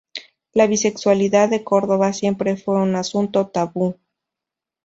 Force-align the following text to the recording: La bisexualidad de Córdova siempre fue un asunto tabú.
La 0.53 0.65
bisexualidad 0.65 1.49
de 1.49 1.63
Córdova 1.63 2.11
siempre 2.11 2.57
fue 2.57 2.81
un 2.81 2.95
asunto 2.95 3.49
tabú. 3.49 3.99